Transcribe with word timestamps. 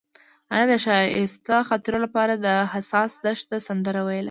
هغې 0.53 0.65
د 0.71 0.73
ښایسته 0.83 1.55
خاطرو 1.69 1.97
لپاره 2.05 2.33
د 2.35 2.47
حساس 2.73 3.11
دښته 3.25 3.57
سندره 3.67 4.01
ویله. 4.07 4.19